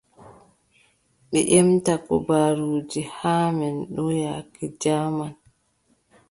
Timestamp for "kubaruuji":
2.05-3.01